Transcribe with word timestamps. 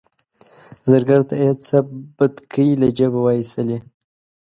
زرګر 0.89 1.21
ته 1.29 1.35
یې 1.43 1.51
څه 1.65 1.77
بتکۍ 2.17 2.69
له 2.81 2.87
جیبه 2.97 3.19
وایستلې. 3.23 3.77